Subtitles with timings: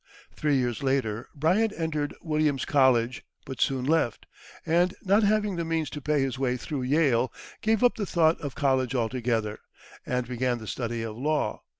[0.35, 4.25] Three years later, Bryant entered Williams College, but soon left,
[4.65, 7.31] and, not having the means to pay his way through Yale,
[7.61, 9.59] gave up the thought of college altogether,
[10.03, 11.61] and began the study of law.